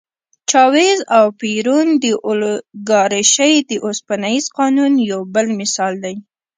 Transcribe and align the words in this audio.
چاوېز 0.49 0.99
او 1.17 1.25
پېرون 1.39 1.87
د 2.03 2.05
اولیګارشۍ 2.27 3.53
د 3.69 3.71
اوسپنيز 3.85 4.43
قانون 4.57 4.93
یو 5.11 5.21
بل 5.33 5.47
مثال 5.59 5.93
دی. 6.03 6.15